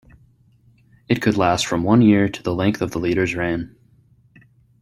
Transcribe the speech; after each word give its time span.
It 1.07 1.21
could 1.21 1.37
last 1.37 1.67
from 1.67 1.83
one 1.83 2.01
year 2.01 2.27
to 2.27 2.41
the 2.41 2.55
length 2.55 2.81
of 2.81 2.89
the 2.89 2.97
leader's 2.99 3.35
reign. 3.35 3.75